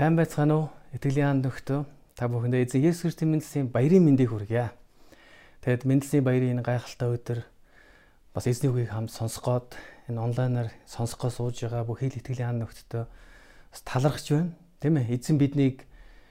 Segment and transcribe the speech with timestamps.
[0.00, 0.66] Сайн байцгаана уу?
[0.96, 1.84] Итгэлийн нөхтөө
[2.16, 4.72] та бүхэндээ эзэн Есүс Христосийн мэндэлсийн баярын мэндийг хүргье.
[5.60, 7.44] Тэгэд мэндэлсийн баярын энэ гайхалтай өдөр
[8.32, 9.76] бас эзний үгийг хамт сонсгоод
[10.08, 14.56] энэ онлайнаар сонсгоо сууж байгаа бүх хил итгэлийн нөхдөдөө бас талархаж байна.
[14.80, 15.20] Тийм ээ.
[15.20, 15.84] Эзэн биднийг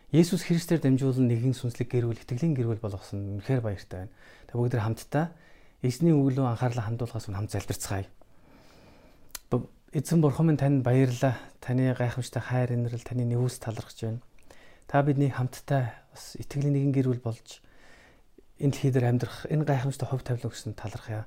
[0.10, 4.14] Есүс Христээр дамжуулан нэгэн сүнслэг гэрүүл итгэлийн гэрүүл болгосон үнэхээр баяртай байна.
[4.50, 5.30] Та бүгд хамтдаа
[5.86, 8.10] эзний үг рүү анхаарлаа хандуулгаас хамт залбирцгаая.
[9.90, 11.34] Эзэн бурхан минь танд баярлалаа.
[11.58, 14.22] Таны гайхамшигтай хайр инрэл таны нэвүүс талархаж байна.
[14.86, 17.58] Та бидний хамтдаа бас итгэлийн нэгэн гэр бүл болж
[18.62, 21.26] энэ дэлхий дээр амьдрах энэ гайхамшигтай хувь тавилан өгсөн талархъя.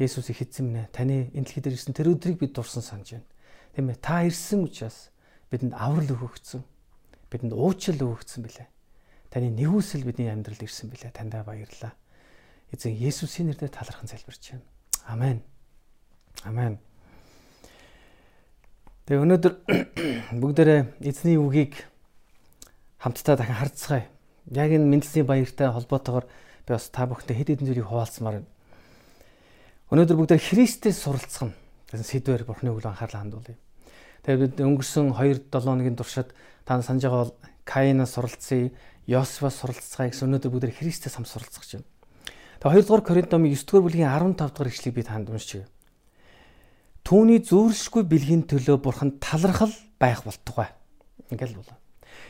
[0.00, 3.28] Есүс их эзэн минь таны энэ дэлхий дээр ирсэн тэр өдрийг бид дурсан санаж байна.
[3.76, 4.00] Тийм ээ.
[4.00, 5.12] Та ирсэн учраас
[5.52, 6.64] бидэнд аврал өгөгдсөн.
[7.28, 8.68] Бидэнд уучлал өгөгдсөн билээ.
[9.28, 11.12] Таны нэвүүсэл бидний амьдралд ирсэн билээ.
[11.12, 11.92] Тандаа баярлалаа.
[12.72, 14.64] Эзэн Есүсийн нэрээр талархан залбирч байна.
[15.04, 15.44] Амен.
[16.48, 16.80] Амен.
[19.08, 19.54] Тэгээ өнөөдөр
[20.40, 21.86] бүгдээрээ эзний үгийг
[23.00, 24.06] хамтдаа дахин харцгаая.
[24.52, 28.50] Яг энэ мэндэлсийн баяртай холбоотойгоор би бас та бүхэнтэй хэд хэдэн зүйлийг хуваалцмаар байна.
[29.90, 31.54] Өнөөдөр бүгдээ Христэс суралцах нь
[31.90, 33.58] гэсэн сэдвээр Бурхны үгэл анхаарлаа хандуулъя.
[34.22, 36.30] Тэгээд бид өнгөрсөн 2 7 хоногийн туршид
[36.62, 38.70] та санаж байгаа бол Каинаас суралцъя,
[39.10, 41.88] Йосефоос суралцгаая гэсэн өнөөдөр бүгдээ Христэс хам суралцах гэж байна.
[42.62, 45.72] Тэгээд 2 дугаар Коринт номын 9 дугаар бүлгийн 15 дугаар ишлэгийг би танд уншиж байна.
[47.10, 50.70] Түүний зүүрлшгүй бэлгийн төлөө бурхан талархал байх болтугай.
[51.26, 51.74] Ингээл болоо.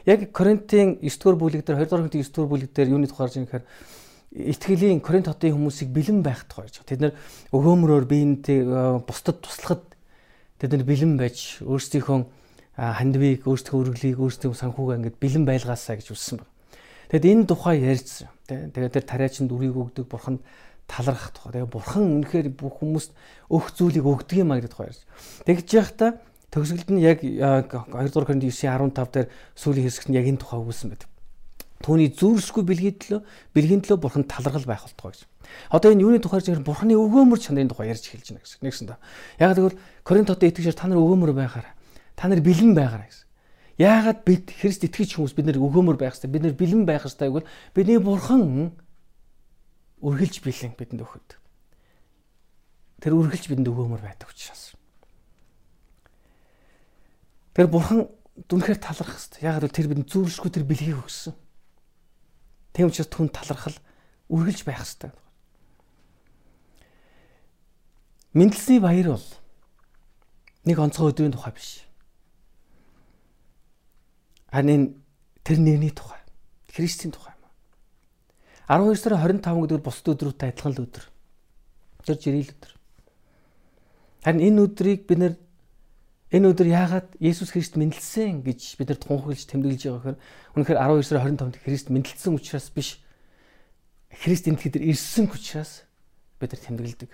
[0.08, 3.28] Яг Коринтын 9 дугаар бүлэг дээр 2 дугаар Коринтын 9 дугаар бүлэг дээр юуны тухай
[3.28, 3.68] гарч ирэх
[4.32, 6.80] итгэлийн Коринт хотын хүмүүсийг бэлэн байх тухай гарч.
[6.80, 7.12] Тэд нэр
[7.52, 8.64] өгөөмрөөр биентэй
[9.04, 9.84] бусдад туслахад
[10.56, 12.24] тэд нар бэлэн байж өөрсдийнхөө
[12.80, 16.48] хандвийг, өөрсдийнхөө үргэлгийг, өөрсдийнхөө санхугаа ингээд бэлэн байлгаасаа гэж үссэн байна.
[17.12, 18.32] Тэгэд энэ тухай ярьсан.
[18.48, 20.40] Тэгээд тэр тариачнд үрийг өгдөг бурханд
[20.90, 21.62] талархах тухай.
[21.62, 23.14] Тэгээ бурхан үнэхээр бүх хүмүүст
[23.46, 25.06] өөх зүйлийг өгдөг юм а гэдэг тухай ярьж.
[25.46, 26.18] Тэгж яхта
[26.50, 30.90] төгсгөлд нь яг 2 дугаар Коринт 9:15 дээр сүүлийн хэсэгт нь яг энэ тухай өгүүлсэн
[30.90, 31.08] байдаг.
[31.80, 33.20] Түүний зүүрсгүй бэлгийн төлөө
[33.56, 35.24] бэлгийн төлөө бурхан талархал байх болтгоо гэж.
[35.72, 38.60] Одоо энэ юуны тухай ярьж бурханы өгөөмөр чанарын тухай ярьж эхэлж байна гэсэн.
[38.60, 39.00] Нэгсэн да.
[39.40, 41.72] Яг тэгвэл Коринт хотод итгэжээр та нар өгөөмөр байхаар
[42.20, 43.24] та нар бэлэн байгаарай гэсэн.
[43.80, 46.28] Яагаад бид Христ итгэж хүмүүс бид нэр өгөөмөр байх хэрэгтэй.
[46.28, 48.76] Бид нэр бэлэн байх хэрэгтэй гэвэл бидний бурхан
[50.00, 51.30] үргэлж бэлэн бидэнд өгөхөд.
[53.00, 54.76] Тэр үргэлж бидэнд өгөөмөр байдаг учраас.
[57.56, 58.08] Тэр бурхан
[58.48, 59.44] дүнхээр талархах хэрэгтэй.
[59.44, 61.34] Яг л тэр бидэнд зүүршгүй тэр бэлгийг өгсөн.
[62.72, 63.76] Тийм учраас түн талархал
[64.32, 65.12] үргэлж байх хэрэгтэй.
[68.32, 69.28] Мэндэлсний баяр бол
[70.64, 71.82] нэг онцгой өдрийн тухай биш.
[74.54, 75.02] Харин
[75.42, 76.22] тэр нэгний тухай.
[76.70, 77.34] Христийн тухай.
[78.70, 81.04] 12 сарын 25 гэдэг бусд өдрүүтэй адилхан л өдөр.
[82.06, 82.72] Тэр жирийн өдөр.
[84.22, 85.34] Харин энэ өдрийг бид нэр
[86.30, 90.18] энэ өдөр яагаад Есүс Христ мэндэлсэн гэж бид нар тунхаглаж тэмдэглэж байгаа гэхээр
[90.54, 93.02] үнэхээр 12 сарын 25-нд Христ мэндэлсэн учраас биш.
[94.06, 95.82] Христ энэ хэд ирсэн учраас
[96.38, 97.10] бид нар тэмдэглэдэг.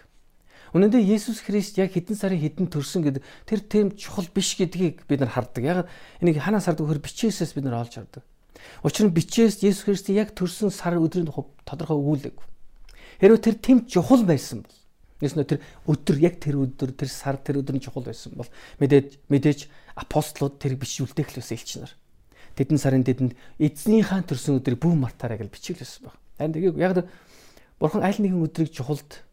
[0.77, 5.09] Үнэн дээр Есүс Христ яг хэдэн сарын хэдэн төрсөн гэдэг тэр тийм чухал биш гэдгийг
[5.09, 5.65] бид нар харддаг.
[5.65, 5.89] Яг
[6.21, 8.21] энийг ханаас харддаг вөхөр бичээсээс бид нар олж хардаг.
[8.83, 11.29] Учир нь бичээс Есүс Христийн яг төрсөн сар өдрийн
[11.67, 12.37] тодорхой өгүүлэг.
[13.21, 14.77] Хэрвээ тэр тэм чухал байсан бол
[15.17, 18.49] Эсвэл тэр өдөр яг тэр өдөр тэр сар тэр өдрийн чухал байсан бол
[18.85, 19.61] мэдээж мэдээж
[19.97, 21.93] апостолууд тэр бичүүлдэг л байсан элч нар.
[22.53, 26.21] Тэдэн сарын тэдэнд эзнийхээ төрсөн өдрийг бүх мартаарай гэж бичиглэсэн баг.
[26.37, 27.09] Харин тэгээ яг
[27.81, 29.25] бурхан аль нэгэн өдрийг чухалд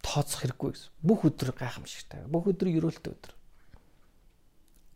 [0.00, 0.92] тооцох хэрэггүй гэсэн.
[1.04, 2.24] Бүх өдөр гайхамшигтай.
[2.32, 3.32] Бүх өдөр ерөөлтэй өдөр.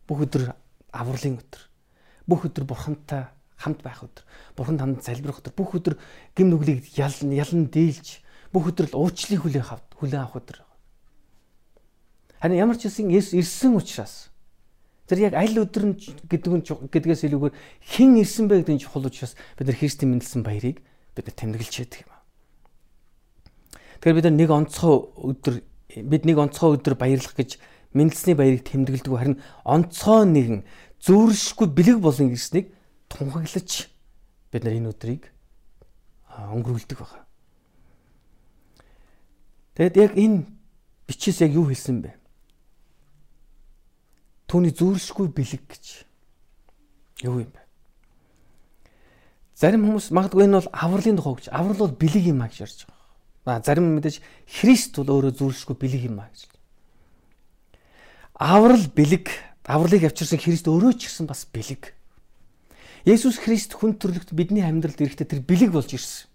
[0.09, 0.43] Бүх өдөр
[0.89, 1.63] авралын өдөр.
[2.25, 3.29] Бүх өдөр бурхантай
[3.61, 4.25] хамт байх өдөр.
[4.57, 5.53] Бурхан танд залбирах өдөр.
[5.53, 5.95] Бүх өдөр
[6.33, 10.59] гим нүглийг ялн ялн дийлж бүх өдөр л уучлалын хүлээн авах хүлээн авах өдөр.
[12.41, 14.33] Харин ямар ч үсэн Есүс ирсэн учраас
[15.05, 17.55] тэр яг аль өдөр нь гэдэг нь гэдгээс илүүгээр
[17.85, 20.81] хэн ирсэн бэ гэдэг нь чухал учраас бид нар Христийн мэндэлсэн баярыг
[21.13, 22.13] бид нар тэмдэглэж яадаг юм.
[24.01, 25.55] Тэгэхээр бид нар нэг онцгой өдөр
[26.09, 27.61] бид нэг онцгой өдөр баярлах гэж
[27.93, 30.59] мэндэлсний баярыг тэмдэглэдэг харин онцгой нэгэн
[31.05, 32.73] зүүршгүй бэлэг болон гэснийг
[33.11, 33.91] тунхаглаж
[34.55, 35.29] бид нар энэ өдрийг
[36.31, 37.27] өнгөрүүлдэг байна.
[39.75, 40.47] Тэгэд яг энэ
[41.11, 42.15] бичээс яг юу хэлсэн бэ?
[44.47, 45.85] Түүний зүүршгүй бэлэг гэж
[47.27, 47.63] юу юм бэ?
[49.55, 51.47] Зарим хүмүүс магадгүй энэ бол авралын тухай гэж.
[51.53, 53.61] Аврал бол бэлэг юм а гэж ярьж байгаа.
[53.61, 56.49] А зарим мэдээж Христ бол өөрөө зүүршгүй бэлэг юм а гэж.
[58.41, 59.29] Аврал бэлэг,
[59.69, 61.93] авралыг авчирсан Христ өөрөө ч гэсэн бас бэлэг.
[63.05, 66.29] Есүс Христ хүн төрлөخت бидний амьдралд эрэхтэй тэр бэлэг болж ирсэн.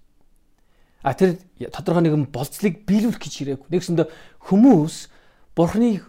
[1.05, 1.37] А тэр
[1.69, 3.69] тодорхой нэгэн болцлыг биелүүлэх гэж ирээгүй.
[3.69, 4.07] Нэгсэндээ
[4.49, 4.95] хүмүүс
[5.53, 6.01] Бурхны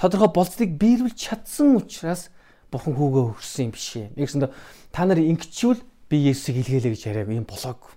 [0.00, 2.32] тодорхой болцлыг биелүүлж чадсан учраас
[2.72, 4.16] Бурхан хүүгээ өгсөн юм биш ээ.
[4.16, 4.50] Нэгсэндээ
[4.96, 7.92] та нар ингэчүүл би Есүсийг илгээлээ гэж яриаг юм болоог.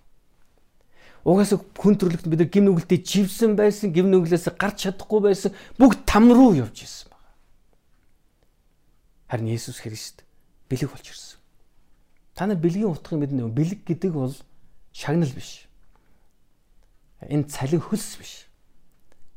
[1.28, 6.08] Угаас хүн төрлөخت бид нар гим нүгэлтэд живсэн байсан, гим нүглээс гарч чадахгүй байсан бүгд
[6.08, 7.36] там руу явж исэн байна.
[9.28, 10.24] Харин Есүс Христ
[10.72, 11.27] бэлэг болж ирсэн.
[12.38, 13.50] Та нар бэлгийн утгыг мэднэ.
[13.50, 14.36] Бэлэг гэдэг бол
[14.94, 15.66] шагнал биш.
[17.26, 18.46] Энэ цалин хөлс биш.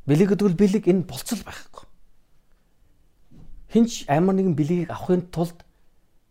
[0.05, 1.89] Бэлэг гэдэг бол бэлэг энэ болцол байхгүй.
[3.73, 5.65] Хинч амар нэгэн бэлгийг авахын тулд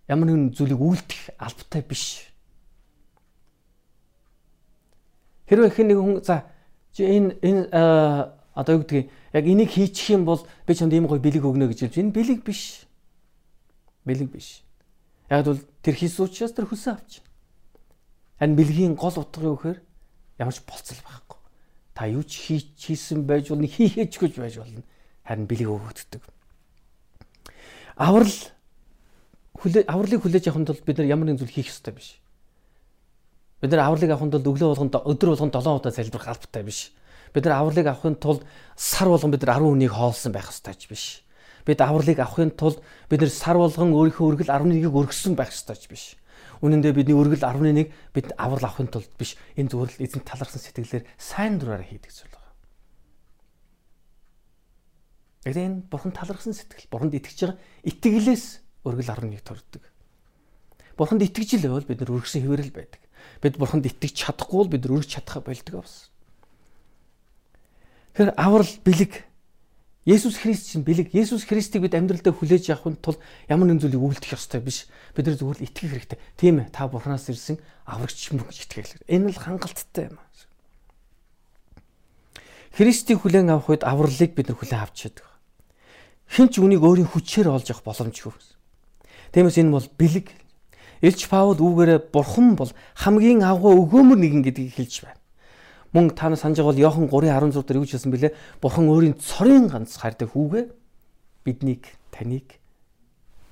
[0.06, 2.30] ямар нэгэн зүйлийг үйлдэх албатай биш.
[5.50, 6.46] Хэрвээ хэн нэг хүн за
[7.02, 7.66] энэ энэ
[8.54, 11.90] одоо юу гэдгийг яг энийг хийчих юм бол би чамд ийм гоё бэлэг өгнө гэж
[11.90, 12.86] хэлж энэ бэлэг биш.
[14.06, 14.62] Бэлэг биш.
[15.30, 17.22] Яг бол тэр хийс учраас тэр хөсөн авч.
[18.42, 19.80] Харин бэлгийн гол утга юу гэхээр
[20.42, 21.40] ямар ч болцол байхгүй.
[21.94, 24.82] Та юу ч хийсэн байж болно, хийхээчгүй байж болно.
[25.22, 26.24] Харин бэлэг өгөгддөг.
[28.00, 28.34] Аврал
[29.60, 32.18] хүлээ авралыг хүлээж авахын тулд бид нар ямар нэгэн зүйл хийх ёстой биш.
[33.60, 36.96] Бид нар авралыг авахын тулд өглөө болгонд өдөр болгонд 7 удаа залбирах албатай биш.
[37.36, 38.48] Бид нар авралыг авахын тулд
[38.80, 41.04] сар болгон бид нар 10 хүнийг хоолсон байх ёстой ч биш.
[41.66, 42.80] Бид авралыг авахын тулд
[43.10, 46.04] бид нар сар болгон өөрийнхөө өргөл 11-ийг өргөсөн байх ёстой ч биш.
[46.64, 49.36] Үнэн дээр бидний өргөл 11-ыг бид аврал авахын тулд биш.
[49.56, 52.54] Энэ зүгээр л эзэн талархсан сэтгэлээр сайн дураараа хийдэг зүйл байна.
[55.48, 58.46] Энэ бурхан талархсан сэтгэл, бурханд итгэж байгаа итгэлээс
[58.84, 59.84] өргөл 11 төрдөг.
[61.00, 63.02] Бурханд итгэж л байвал бид нар өргөсөн хэвээрэл байдаг
[63.42, 66.12] бид бурханд итгэж чадахгүй бол бид өргөж чадхаа болдог авсан.
[68.14, 69.14] Тэгэхээр аврал бэлэг
[70.10, 74.34] Есүс Христ чинь бэлэг Есүс Христийг бид амьдралдаа хүлээж авахын тулд ямар нэгэн зүйлийг үйлдэх
[74.34, 74.90] ёстой биш.
[75.14, 76.20] Бид нар зөвхөн итгэх хэрэгтэй.
[76.34, 76.74] Тийм ээ.
[76.74, 79.06] Та Бурханаас ирсэн аврагч юм гэж итгэх хэрэгтэй.
[79.06, 80.18] Энэ бол хангалттай юм.
[82.74, 85.30] Христийг хүлээн авах үед авралыг бид нар хүлээн авч чаддаг.
[86.26, 88.34] Хинч үнийг өөрийн хүчээр олж авах боломжгүй.
[89.30, 90.34] Тиймээс энэ бол бэлэг
[91.06, 95.19] Илч Паул үүгээрээ бурхан бол хамгийн агуу өгөөмөр нэгэн гэдгийг хэлж байна.
[95.94, 98.34] Мөн та нар санаж байгаа бол Иохан 3:16 дээр юу ч хэлсэн бэлээ?
[98.62, 100.70] Бурхан өөрийн цорын ганц хайртай хүүгээ
[101.46, 102.62] биднийг таныг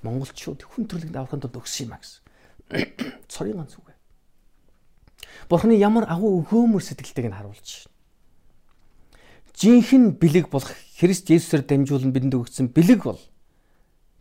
[0.06, 2.22] монголчууд хүн төрлөخت авахын тулд өгсөн юм а гэсэн.
[3.34, 3.98] Цорын ганц үгээ.
[5.50, 7.96] Бурханы ямар агуу өгөөмөр сэтгэлтэйг нь харуулж байна.
[9.58, 10.70] Жинхэнэ бэлэг болох
[11.02, 13.22] Христ Есүсээр дамжуулан бидэнд өгсөн бэлэг бол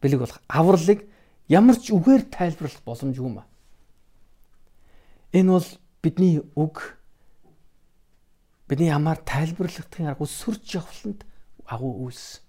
[0.01, 1.05] бэлэг болох авралыг
[1.53, 3.49] ямар ч үгээр тайлбарлах боломжгүй юм а.
[5.37, 5.69] Энэ бол
[6.01, 6.97] бидний үг
[8.69, 11.25] бидний ямар тайлбарлахдагын аргагүй сүрж явхланд
[11.67, 12.43] агуу үйлс.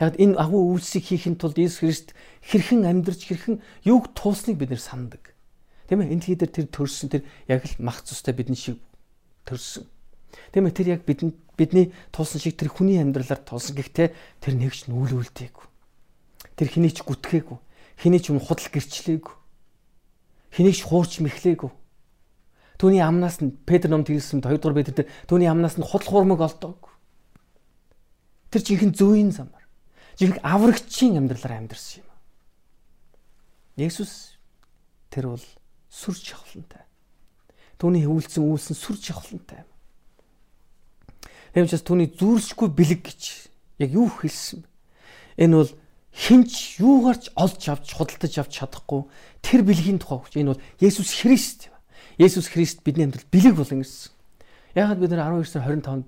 [0.00, 2.08] Яг энэ агуу үйлсийг хийхин тулд Иесус Христ
[2.42, 5.36] хэрхэн амьдарч хэрхэн юуг туусныг бид нэр сандаг.
[5.88, 8.80] Тийм ээ энэ дэлхий дээр тэр төрсөн тэр яг л мах цустай бидний шиг
[9.44, 9.84] төрсөн.
[10.50, 14.08] Тийм ээ тэр яг бидэнд бидний туусан шиг тэр хүний амьдралаар тулсан гэхдээ
[14.40, 15.66] тэр нэгч нүүл үлдээгүй.
[16.56, 17.60] Тэр хэний ч гүтгээгүй
[18.02, 19.34] Хэний ч юм худал гэрчлээгүй.
[20.50, 21.70] Хэнийг ч хуурч мэхлээгүй.
[22.78, 26.40] Түүний амнаас нь Петр номд хэлсэн 2 дугаар Петр дээр түүний амнаас нь худал хуурмаг
[26.40, 26.92] олдоогүй.
[28.52, 29.66] Тэр жинхэнэ зөөний замаар.
[30.20, 32.10] Жинхэнэ аврагчийн амьдралаар амьдарсан юм.
[33.80, 34.36] Есүс
[35.08, 35.44] тэр бол
[35.88, 36.84] сүр чавхлантай.
[37.80, 39.64] Түүний хөвөлдсөн үйлсэн сүр чавхлантай.
[41.56, 43.22] Тэгмчээс түүний зүүрсгүй бэлэг гэж
[43.80, 44.68] яг юу хэлсэн бэ?
[45.48, 45.72] Энэ бол
[46.12, 49.08] хинч юугаарч олж авч худалдаж авч чадахгүй
[49.40, 51.71] тэр бэлгийн тухай хүч энэ бол Есүс Христ.
[52.22, 54.14] Есүс Христ бидний амьдрал бэлэг болон гэсэн.
[54.78, 56.06] Ягаад бид нар 12 сар 25-нд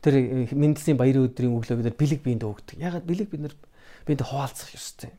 [0.00, 2.80] тэр э, мэндэлсийн баярын өдрийн өглөө бид нар бэлэг биенд өгдөг.
[2.80, 3.54] Ягаад бэлэг бид нар
[4.08, 5.12] биенд хуваалцах ёстой.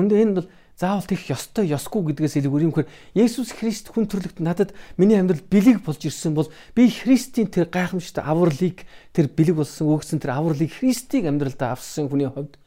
[0.00, 0.48] Үндэ энэ бол
[0.80, 5.44] заавал тийх ёстой ёсгүй гэдгээс илүү юм хэр Есүс Христ хүн төрлөخت надад миний амьдрал
[5.46, 8.82] бэлэг болж ирсэн бол би Христийн тэр гайхамшигт авралыг
[9.14, 12.58] тэр бэлэг болсон өгсөн тэр авралыг Христийг амьдралдаа авсан хүний хувьд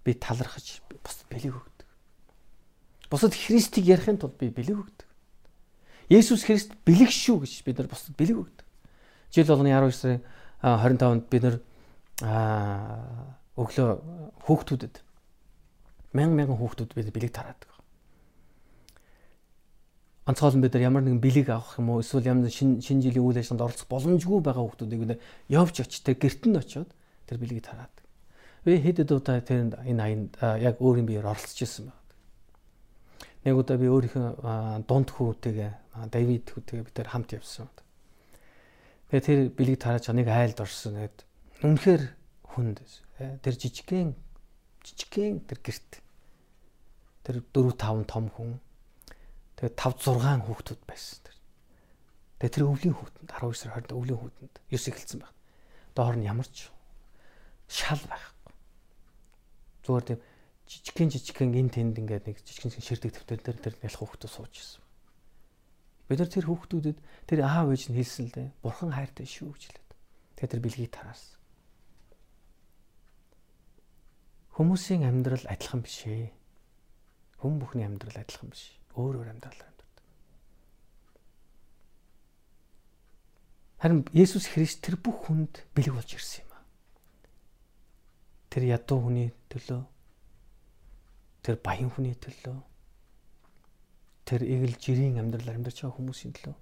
[0.00, 1.88] би талархаж бусад бэлэг өгдөг.
[3.12, 5.09] Бусад Христийг ярихын тулд би бэлэг өгдөг.
[6.10, 8.66] Есүс Христ бэлэг шүү гэж бид нар бусад бэлэг өгдөг.
[9.30, 10.20] Жил болгоны 12 сарын
[10.60, 11.56] 25-нд бид нар
[13.54, 13.88] өглөө
[14.42, 14.94] хүүхдүүдэд
[16.12, 17.70] мянган мянган хүүхдүүд бид бэлэг тараадаг.
[20.26, 23.38] Онцгойлон бид нар ямар нэгэн бэлэг авах юм уу эсвэл ямар шинэ шинэ жилийн үйл
[23.38, 26.90] ажиллагаанд оролцох боломжгүй байгаа хүүхдүүдийг бид явж тэр гэрт нь очиод
[27.30, 27.94] тэр бэлгийг тараад
[28.64, 31.99] Би хэд хэд удаа тэр энэ аянд яг өөрийн биеэр оролцож исэн байна.
[33.44, 35.70] Нэг удаа би өөрийнхөө дунд хүүтэйгээ
[36.12, 37.68] Давид хүүтэйгээ бид тэр хамт явсан.
[39.08, 41.00] Тэгээ тэр бэлэг тарааж нэг айлд орсон.
[41.00, 41.18] Тэгээд
[41.64, 42.02] үнэхээр
[42.52, 42.78] хүнд
[43.40, 44.12] тэр жижигхэн
[44.84, 45.90] жижигхэн тэр герт
[47.24, 48.60] тэр 4 5 том хүн
[49.56, 51.20] тэгээ 5 6 хүүхдүүд байсан.
[52.40, 55.36] Тэгээ тэр өвлийн хүүтэнд 12 сар 20-нд өвлийн хүүтэнд 9 эхэлсэн байна.
[55.92, 56.72] Доор нь ямар ч
[57.68, 58.32] шал байх
[59.84, 60.20] зүгээр тийм
[60.70, 64.82] жижигхэн жижигхэн эн тэнд ингээд нэг жижигхэн ширдэг төвтөр дээр тэр ялах хүүхдүүд сууж ирсэн.
[66.06, 68.48] Бид нар тэр хүүхдүүдэд тэр аав ээж нь хэлсэн л дээ.
[68.62, 69.90] Бурхан хайртай шүү гэж хэлээд.
[70.38, 71.38] Тэгээд тэр бэлгийг тараарсан.
[74.54, 76.30] Хүмүүсийн амьдрал адилхан биш ээ.
[77.42, 78.78] Хүн бүхний амьдрал адилхан биш.
[78.94, 80.06] Өөр өөр амьдралаар амьдардаг.
[83.82, 86.62] Харин Есүс Христ тэр бүх хүнд бэлэг болж ирсэн юм аа.
[88.54, 89.99] Тэр ядуу хүний төлөө
[91.40, 92.58] тэр баян хүний төлөө
[94.28, 96.56] тэр эгэл жирийн амьдралаар амьдарч байгаа хүмүүсийн төлөө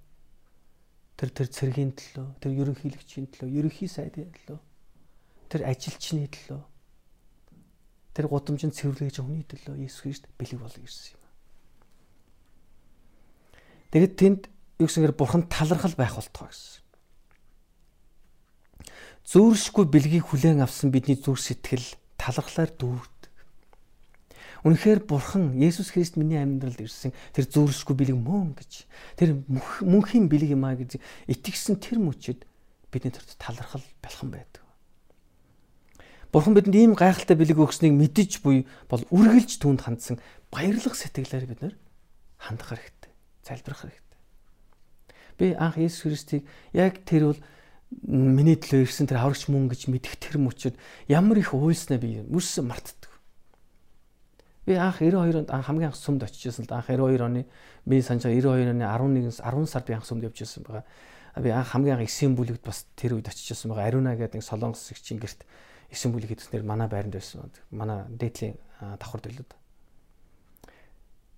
[1.19, 4.59] тэр тэр цэргийн төлөө тэр ерөнхийлөгчийн төлөө ерөнхий сайдын төлөө
[5.51, 6.61] тэр ажилчны төлөө
[8.15, 11.23] тэр гудамжинд цэвэрлэж хүний төлөө Есүс Христ бэлэг бол ирсэн юм.
[13.91, 14.41] Тэгэд тэнд
[14.79, 16.83] юу гэсэнгээр бурхан талархал байх болтгоо гэсэн.
[19.29, 21.85] Зүүршгүй бэлгийг хүлээн авсан бидний зүрх сэтгэл
[22.17, 23.18] талархлаар дүүрд
[24.63, 28.71] Үнэхээр Бурхан Есүс Христ миний амьдралд ирсэн тэр зүүршгүй бэлэг мөн гэж
[29.15, 30.99] тэр мөнхийн бэлэг юм а гэж
[31.31, 32.43] итгэсэн тэр мөчөд
[32.91, 34.63] бидний төрт талархал бэлхэн байдаг.
[36.31, 40.19] Бурхан бидэнд ийм гайхалтай бэлэг өгснийг мэдэж буй бол үргэлж түүнд хандсан
[40.51, 41.75] баярлах сэтгэлээр бид нэр
[42.37, 43.11] хандах хэрэгтэй.
[43.41, 44.19] Залбирах хэрэгтэй.
[45.41, 47.39] Би анх Есүс Христийг яг тэр бол
[48.05, 50.77] миний төлөө ирсэн тэр аврагч мөн гэж мэдэх тэр мөчөд
[51.09, 53.08] ямар их уйлснаа би мөссөн мартдаг.
[54.65, 56.81] Би анх 92 онд хамгийн анх сүмд очижсэн л да.
[56.81, 57.45] Анх 92 оны
[57.85, 60.85] би санаж 92 оны 11-с 10 сард би анх сүмд явж ирсэн байгаа.
[61.37, 63.87] Би анх хамгийн анх эсийн бүлэгт бас тэр үед очижсэн байгаа.
[63.87, 65.45] Ариуна гэдэг солонгос игчийн герт
[65.89, 67.49] эсийн бүлэг хийснээр манай байранд байсан.
[67.71, 69.51] Манай дээдлийн давхар дэлүүд.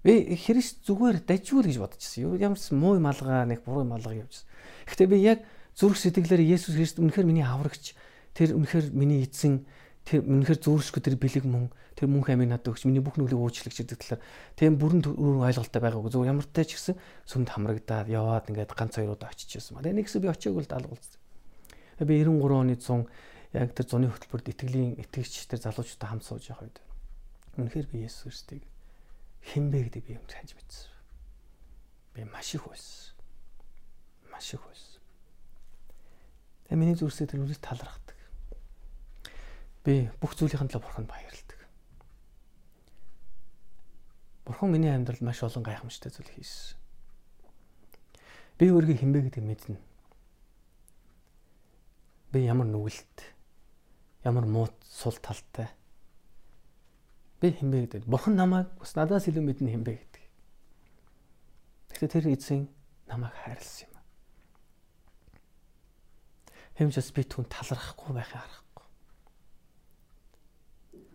[0.03, 2.35] Би Христ зүгээр дажгүй гэж бодчихсон.
[2.41, 4.49] Ямар ч муу малгай нэг буруу малгай явжсэн.
[4.89, 5.39] Гэхдээ би яг
[5.77, 7.93] зүрх сэтгэлээр Есүс Христ үнэхээр миний аврагч
[8.33, 9.61] тэр үнэхээр миний эзэн
[10.05, 13.69] тэр үнэхээр зүүршгүй тэр бэлэг мөн тэр мөнх амийг надад өгч миний бүх нүглийг уучлах
[13.69, 14.21] гэдэг талаар
[14.57, 16.97] тийм бүрэн ойлголттой байгаагүй зөв ямар ч гэсэн
[17.29, 19.77] сүмд хамрагдаад яваад ингээд ганц хоёр удаа очиж байсан.
[19.77, 21.19] Тэгээ нэгсээ би очиагүй л даалгуулсан.
[22.01, 26.65] Би 93 оны 100 яг тэр зуны хөтөлбөрт итгэлийн итгэгч тэр залуучуудаа хамт сууж явах
[26.65, 26.77] үед
[27.61, 28.63] үнэхээр би Есүс Христийг
[29.53, 30.89] хинбэ гэдэг би юм таньж мэдсэн.
[32.17, 33.13] Би маш их байсан.
[34.31, 34.97] Маш их байсан.
[36.65, 38.10] Тэгээ миний зүрхсээ тэр үргэлж талархдаг
[39.85, 41.59] би бүх зүйлийн төлөө бурханд баярлалдаг.
[44.45, 46.77] Бурхан миний амьдралд маш олон гайхамшигтай зүйл хийсэн.
[48.61, 49.77] Би өөрийгөө хинбэ гэдэг мэднэ.
[52.29, 53.17] Би ямар нүгэлт,
[54.21, 55.69] ямар муу сул талтай.
[57.41, 58.05] Би хинбэ гэдэг.
[58.05, 60.23] Бурхан намайг бас надаас илүү мэднэ хинбэ гэдэг.
[61.89, 62.69] Тэгэхээр тэр эзэн
[63.09, 63.97] намайг хайрлсан юм.
[66.77, 68.70] Хэмжээс би түн талархахгүй байхын арга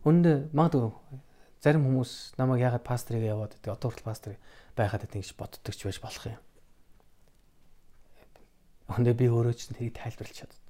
[0.07, 0.95] Үндэ магадгүй
[1.59, 4.33] зарим хүмүүс намайг ягаад пастрыг яваад гэдэг одоо хүртэл пастор
[4.79, 6.39] байхад гэж боддог ч байж болох юм.
[8.87, 10.63] Үндэ би өөрөө ч тэрийг тайлбарлаж чаддаг.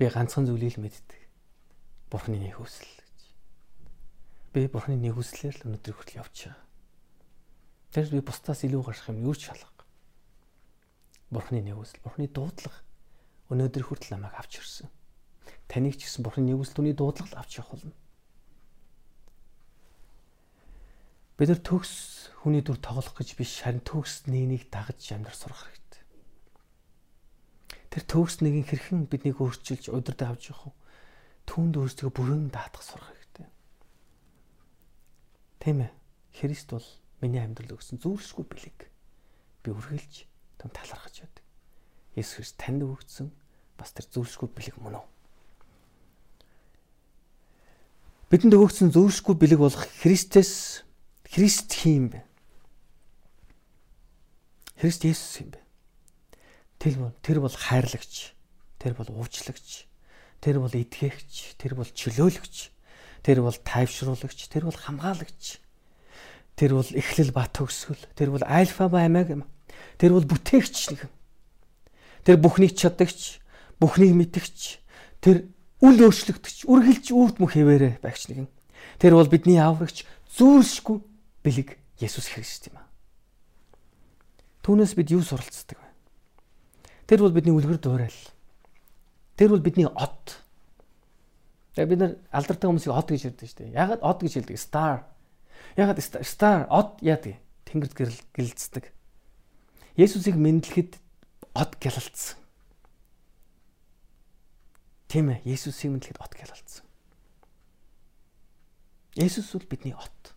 [0.00, 1.20] Би ганцхан зүйлийг л мэддэг.
[2.08, 3.20] Бурхны нэг хүсэл гэж.
[4.56, 6.64] Би Бурхны нэг хүслээр л өнөөдөр хүртэл явж байгаа.
[7.92, 9.84] Тэр би бусдаас илүү гарах юм юу ч шалга.
[11.28, 12.80] Бурхны нэг хүсэл, Бурхны дуудлага
[13.52, 14.88] өнөөдөр хүртэл намайг авч ирсэн.
[15.68, 17.92] Таныг ч гэсэн Бурхны нэг хүсэл түүний дуудлага авч явах болно.
[21.42, 26.02] Бид нар төгс хүний дүр тоглох гэж биш харин төгс нэгнийг дагаж амьдрах сурах хэрэгтэй.
[27.90, 30.78] Тэр төгс нэгийг хэрхэн биднийг өөрчилж удирдах авч явах вэ?
[31.50, 33.50] Түүнд өөрсдөө бүрэн даатгах сурах хэрэгтэй.
[35.66, 35.90] Тийм ээ.
[36.30, 36.86] Христ бол
[37.18, 38.78] миний амьдрал өгсөн зүүршгүй бэлэг.
[39.66, 40.30] Би үргэлж
[40.62, 41.42] түн талархаж байдаг.
[42.14, 43.34] Есүс Христ танд өгсөн
[43.74, 45.06] бас тэр зүүршгүй бэлэг мөн үү?
[48.30, 50.86] Бидэнд өгсөн зүүршгүй бэлэг болох Христэс
[51.32, 52.20] Христ хин бэ?
[54.76, 55.60] Христ Есүс юм бэ?
[56.76, 58.36] Тэр бол тэр бол хайрлагч,
[58.76, 59.88] тэр бол уучлагч,
[60.44, 62.68] тэр бол итгэгч, тэр бол чөлөөлөгч,
[63.24, 65.62] тэр бол тайвшруулагч, тэр бол хамгаалагч.
[66.52, 69.40] Тэр бол эхлэл ба төгсгөл, тэр бол альфа ба омега.
[69.96, 71.12] Тэр бол бүтээгч нэгэн.
[72.28, 73.40] Тэр бүхнийг чадагч,
[73.80, 74.84] бүхнийг мэдгч,
[75.24, 75.48] тэр
[75.80, 78.52] үл өөрчлөгдөгч, үргэлж үрд мөх хэвээрээ багч нэгэн.
[79.00, 80.04] Тэр бол бидний аврагч,
[80.36, 81.11] зүүршгүй
[81.42, 82.86] бэлэг Есүс Христ юм аа.
[84.62, 85.88] Түүнээс бид юу суралцдаг вэ?
[87.10, 88.20] Тэр бол бидний үлгэр дуурайл.
[89.34, 90.38] Тэр бол бидний од.
[91.74, 93.74] Тэгээ бид нар алдартай хүмүүсийг од гэж ярьдаг шүү дээ.
[93.74, 94.58] Ягаад од гэж хэлдэг?
[94.60, 95.02] Star.
[95.74, 97.40] Ягаад star од яадаг?
[97.66, 97.94] Тэнгэрд
[98.36, 98.84] гэрэлцдэг.
[99.96, 101.00] Есүсийг мэдлэхэд
[101.56, 102.38] од гялалцсан.
[105.08, 106.84] Тийм ээ, Есүсийг мэдлэхэд од гялалцсан.
[109.16, 110.31] Есүс бол бидний от.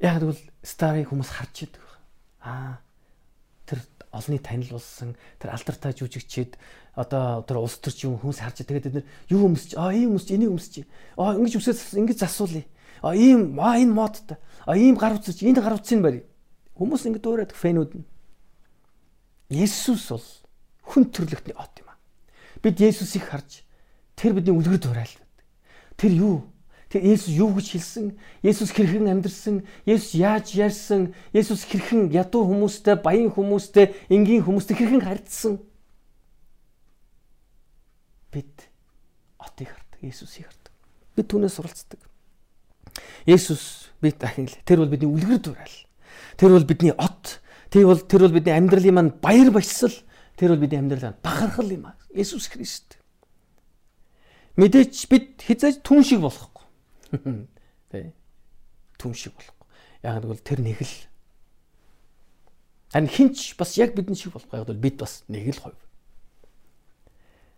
[0.00, 1.84] Яг тэгвэл старыг хүмүүс харж идэг.
[2.40, 2.80] Аа
[3.68, 6.56] тэр олны танил болсон тэр алдартай жүжигчид
[6.96, 10.32] одоо тэр улс төрч юм хүмүүс харж тэгээд бид нар юу өмсч аа ийм өмсч
[10.34, 10.82] энийг өмсч
[11.20, 12.64] аа ингэж өмсөс ингэж засуулъя.
[13.04, 16.24] А ийм аа энэ модтой а ийм гар утсаж энэ гар утсыг барь
[16.74, 18.08] хүмүүс ингэ дуурайдаг фэнүүд нь.
[19.52, 20.26] Есүс бол
[20.90, 22.00] хүн төрлөختний от юм аа.
[22.64, 23.62] Бид Есүсийг харж
[24.16, 25.28] тэр бидний үлгэр дуурайлдаг
[25.96, 26.49] тэр юу
[26.90, 28.06] тэр Есүс юу гэж хэлсэн
[28.42, 35.06] Есүс хэрхэн амьдэрсэн Есүс яаж ярьсан Есүс хэрхэн ядуу хүмүүстэй баян хүмүүстэй энгийн хүмүүстэй хэрхэн
[35.06, 35.62] харьцсан
[38.34, 38.68] бид
[39.38, 40.74] отыг хардаг Есүсийг хардаг
[41.14, 42.10] бид түүнээс суралцдаг
[43.26, 45.78] Есүс бид дахин л тэр бол бидний үлгэр дуурайл.
[46.36, 47.40] Тэр бол бидний от.
[47.70, 49.94] Тэр бол тэр бол бидний амьдралын маань баяр баясгал.
[50.36, 51.96] Тэр бол бидний амьдралын бахархал юм аа.
[52.14, 52.98] Есүс Христ.
[54.56, 56.59] Мэдээч бид хизээж түн шиг болохгүй.
[57.90, 58.12] Тэ.
[59.00, 59.66] Түн шиг болохгүй.
[60.04, 60.94] Яг нь бол тэр нэг л
[62.90, 64.58] Харин хинч бас яг бидний шиг болохгүй.
[64.58, 65.78] Яг бол бид бас нэг л хувь.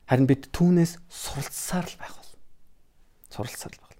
[0.04, 2.32] Харин бид түүнээс суралцсаар л байх бол.
[3.32, 3.96] Суралцсаар л байх.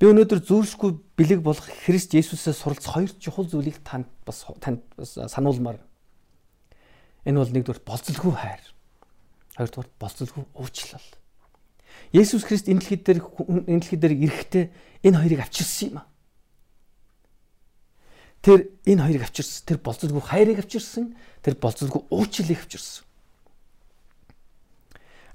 [0.00, 4.82] Би өнөөдөр зүүрсгүй бэлэг болох Христ Есүсээс суралц хоёр чухал зүйлийг танд бас танд
[5.30, 5.78] сануулмаар.
[7.28, 8.64] Энэ бол нэгдүгээр болцолгүй хайр.
[9.60, 11.04] Хоёрдугаар болцолгүй уучлал.
[12.12, 13.20] Есүс Христ энэ дэлхий дээр
[13.68, 14.64] энэ дэлхий дээр ирэхдээ
[15.04, 16.04] энэ хоёрыг авчирсан юм а.
[18.42, 19.62] Тэр энэ хоёрыг авчирсан.
[19.68, 21.16] Тэр болцолгүй хайрыг авчирсан.
[21.44, 23.04] Тэр болцолгүй уучлалыг авчирсан.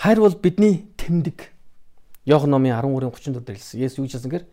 [0.01, 1.53] Хайр бол бидний тэмдэг.
[2.25, 3.79] Йохан номын 13-ын 34 дээр хэлсэн.
[3.85, 4.45] Есүс юу гэсэн гэр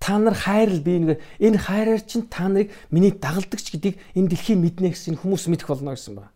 [0.00, 4.56] та нар хайрл би нэг энэ хайраар чинь та нарыг миний дагалдагч гэдгийг энэ дэлхий
[4.56, 6.32] мэднэ гэсэн хүмүүс мэдэх болно гэсэн байна.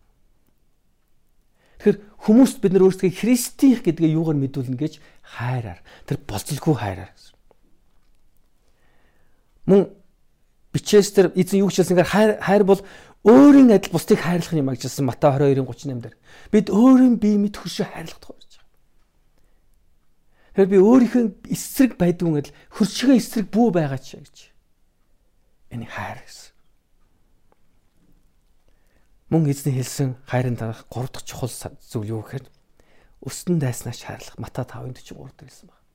[1.83, 5.03] Тэгэхээр хүмүүст бид нар өөрсдөө христийнх гэдгээ юугаар мэдүүлнэ гэж
[5.35, 7.35] хайраар тэр болцолгүй хайраар гэсэн.
[9.67, 9.81] Мөн
[10.71, 12.79] бичээс тэр эзэн юу хэлсэнгээр хайр хайр бол
[13.27, 16.15] өөрийн адил бусдыг хайрлах юм а гэжсэн Матай 22-ын 38 дээр.
[16.55, 18.43] Бид өөрийн бие мэд хөршөө хайрлах тухай
[20.53, 24.53] Тэгэхээр би өөрийнхөө эсрэг байдгүй гэдэл хөршигөө эсрэг бүү байгаа ч гэж.
[25.73, 26.52] Энэ хайр гэсэн.
[29.33, 32.45] Мөн эзний хэлсэн хайрын дараах 3 дахь чухал зүйл юу гэхээр
[33.25, 35.89] өстөн дайснаач хайрлах Матай 5:43 дээр хэлсэн байна.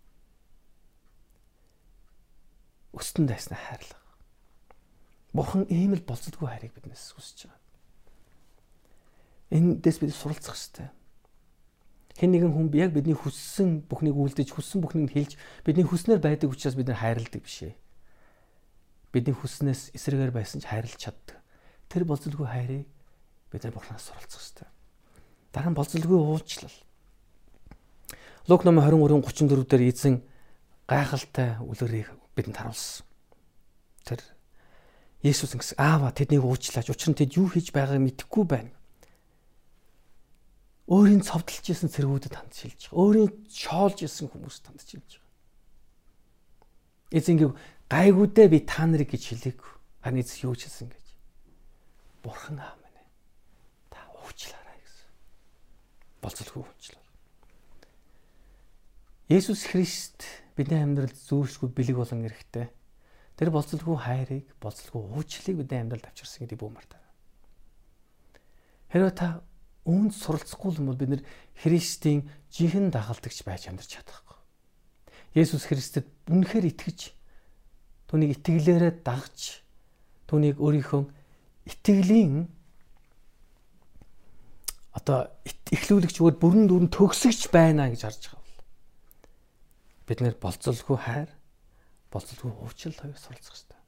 [2.98, 4.02] Өстөн дайснаа хайрлах.
[5.30, 7.62] Бурхан ийм л болцдгүй хайрыг биднээс хүсэж байгаа.
[9.54, 10.90] Энэ дэс бид суралцах хэрэгтэй
[12.18, 16.74] хэн нэгэн хүн яг бидний хүссэн бүхнийг үлдээж хүссэн бүхнийг хэлж бидний хүснээр байдаг учраас
[16.74, 17.78] бид нар хайрладаг биш ээ.
[19.14, 21.38] Бидний хүснээс эсрэгээр байсан ч хайрлаж чаддаг.
[21.86, 22.97] Тэр болцолгүй хайрыг
[23.50, 24.68] бид нар бурхнаас суралцах хэрэгтэй.
[25.52, 26.76] Дараа нь болцолгүй уучлал.
[28.48, 30.14] Лук номын 23-34 дээр эзэн
[30.88, 33.04] гайхалтай үлгэрийг бидэнд харуулсан.
[34.04, 34.20] Тэр
[35.22, 36.88] Есүс ингэсэн аава тэднийг уучлаач.
[36.88, 38.78] Учир нь тэд юу хийж байгааг мэдэхгүй байна
[40.88, 42.96] өөрийн цовдлж исэн цэргүүдэд ханд шилж байгаа.
[42.96, 45.36] Өөрийн шоолж исэн хүмүүст ханд шилж байгаа.
[47.12, 47.52] Эзэнгийн
[47.92, 49.72] гайгуудаа би та нарыг гэж хэлээгүй.
[50.00, 51.06] Харин эзэн юу хэлсэн гэж.
[52.24, 52.77] Бурхан аав
[54.28, 55.08] уучлаарай гэсэн.
[56.20, 57.04] Болцолгүй уучлаа.
[59.32, 60.24] Есүс Христ
[60.56, 62.68] бидний амьдралд зүүршгүй бэлэг болон эрэхтэй.
[63.36, 67.00] Тэр болцолгүй хайрыг, болцолгүй уучлалыг бидний амьдралд авчирсан гэдэг бүү мартаа.
[68.88, 69.28] Хэрвээ та
[69.84, 71.22] үүнд суралцахгүй юм бол бид нэр
[71.60, 74.36] Христийн жинхэнэ дагалдагч байж амьдарч чадахгүй.
[75.36, 77.12] Есүс Христэд үнэхээр итгэж
[78.08, 79.60] түүнийг итгэлээрээ дагж
[80.24, 81.02] түүнийг өөрийнхөө
[81.68, 82.48] итгэлийн
[84.92, 85.28] одоо
[85.72, 88.64] эхлүүлэгч өгөөд бүрэн дүрэн төгсөгч байна гэж харж байгаа бол
[90.08, 91.30] бид нэр болцолгүй хайр
[92.12, 93.80] болцолгүй уучлал хоёрыг суралцах хэрэгтэй.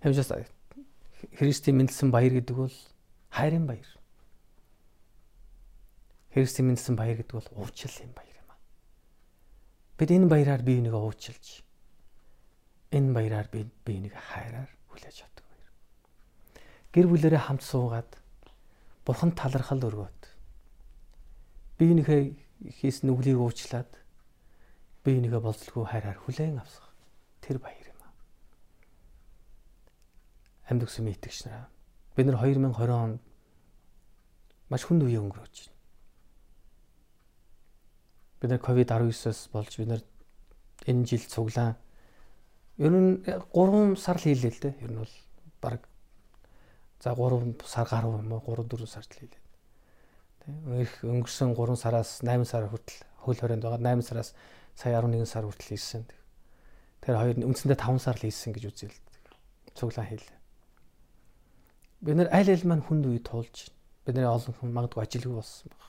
[0.00, 0.30] Хэмжээс
[1.36, 2.76] Христийн мэндэлсэн баяр гэдэг бол
[3.28, 3.90] хайрын баяр.
[6.32, 8.60] Христийн мэндсэн баяр гэдэг бол уучлалын баяр юм аа.
[10.00, 11.60] Бид энэ баяраар бие бинийгээ уучлж
[12.90, 15.72] энэ баяраар би бие бинийгээ хайраар хүлээж авдаг баяр.
[16.96, 18.10] Гэр бүлэрээ хамт суугаад
[19.04, 20.20] бурхан талархал өргөөд
[21.78, 22.22] бие бинийхээ
[22.80, 23.90] хийсэн нүглийг уучлаад
[25.04, 26.92] бие бинийгээ болцлгүй хайраар хүлээн авсах
[27.40, 28.12] тэр баяр юм аа.
[30.68, 31.68] Амьд өгсөн итгэгч нараа
[32.16, 33.20] бид нар 2020 онд
[34.68, 35.80] маш хүнд үе өнгөрөөж байна
[38.40, 40.02] бид нар ковид 19-оос болж бид нар
[40.88, 41.76] энэ жил цуглаа.
[42.80, 43.20] Ер нь
[43.52, 44.74] 3 сар л хийлээ л дээ.
[44.80, 45.14] Ер нь бол
[45.60, 45.84] баг
[47.00, 49.42] за 3 сар гаруй юм уу 3 4 сар л хийлээ.
[50.40, 50.48] Тэ
[50.84, 54.34] их өнгөрсөн 3 сараас 8 сар хүртэл хөл хорионд байгаа 8 сараас
[54.76, 56.04] сая 11 сар хүртэл хийсэн.
[57.00, 58.96] Тэр хоёр үндсэндээ 5 сар л хийсэн гэж үзэл.
[59.72, 60.38] Цуглаан хийлээ.
[62.04, 63.72] Бид нэр аль аль маань хүнд үе туулж
[64.04, 65.88] бидний олон хүн магадгүй ажилгүй болсон баг.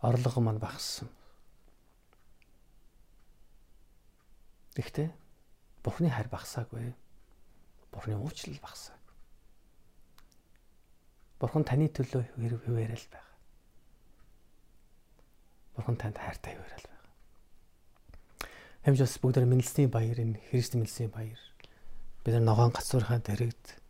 [0.00, 1.08] Орлого маань багассан.
[4.76, 5.08] Гэхдээ
[5.84, 6.92] Бурхны хайр багасаагүй.
[7.90, 9.16] Бурхны уучлал багасаагүй.
[11.40, 13.36] Бурхан таны төлөө хэрэг хിവэрэл байгаа.
[15.74, 17.12] Бурхан танд хайртай хിവэрэл байгаа.
[18.86, 21.40] Хэмж бас бүгд мэндэлсний баяр энэ Христ мэндэлсний баяр.
[22.24, 23.80] Бид нар ногоон гацуурхаа дэрэгд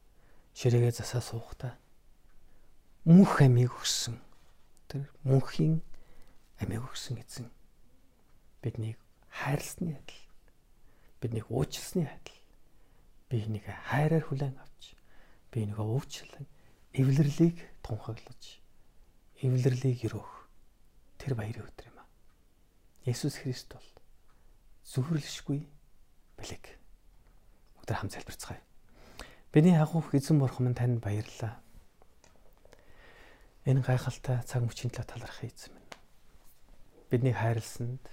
[0.54, 1.76] ширээгээ засаа суухта
[3.04, 4.18] мөнх амийг өгсөн.
[4.88, 5.80] Тэр мөнхийн
[6.60, 7.48] амийг өгсөн эзэн
[8.60, 8.98] биднийг
[9.30, 10.24] хайрлсны адил
[11.20, 12.39] биднийг уучлсны адил
[13.30, 14.98] би энийг хайраар хүлээн авч
[15.54, 16.50] би энийг уучлан
[16.92, 18.58] эвлэрлийг тунхаглаж
[19.38, 20.32] эвлэрлийг өрөөх
[21.22, 22.04] тэр баярын өдөр юм а.
[23.06, 23.88] Есүс Христ бол
[24.84, 25.62] зүхэрлэшгүй
[26.34, 26.64] бэлэг.
[27.86, 28.60] Өдөр хам залбирцгаая.
[29.54, 31.62] Биний агуух эзэн бурхан минь танд баярлалаа.
[33.64, 35.90] Энэ гайхалтай цаг мөчийн төлөө талархах эзэн минь.
[37.10, 38.04] Бидний хайрлсанд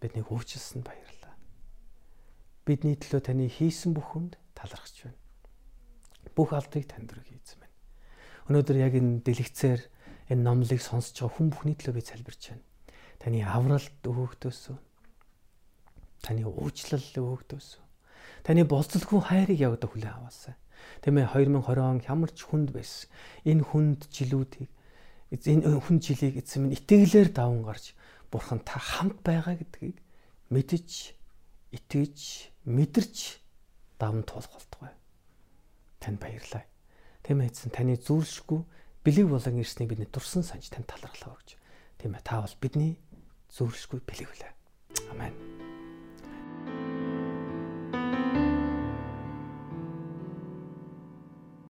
[0.00, 1.19] бидний уучлсанд баярлалаа.
[2.70, 5.18] Бидний төлөө таны хийсэн бүхэнд талархаж байна.
[6.38, 7.74] Бүх алдрыг танд өргөе эзэн минь.
[8.46, 9.80] Өнөөдөр яг энэ дэлгэцээр
[10.30, 12.64] энэ номлыг сонсож байгаа хүн бүхний төлөө би залбирч байна.
[13.18, 14.78] Таны авралт өгөөхдөөсөө
[16.22, 17.84] таны уучлал өгөөхдөөсөө
[18.44, 20.56] таны болцолгүй хайрыг явдаг хүлээн аваасаа.
[21.04, 23.10] Тэ мэ 2020 он ямар ч хүнд байсан.
[23.44, 24.70] Энэ хүнд жилүүдийг
[25.30, 27.92] энэ хүнд жилийг эзэн минь итгэлээр даван гарч
[28.32, 30.00] бурхан та хамт байгаа гэдгийг
[30.48, 31.14] мэдж
[31.76, 32.18] итгэж
[32.64, 33.40] мэдэрч
[33.98, 34.92] даван тулах болтугай.
[36.00, 36.64] Танд баярлалаа.
[37.22, 38.60] Тийм ээ эзэн таны зүүрлшгүй
[39.04, 41.56] бэлэг болон ирснийг бидний дурсан санж танд талархлаа өгч.
[42.00, 42.96] Тийм ээ та бол бидний
[43.52, 44.52] зүүрлшгүй бэлэг үлээ.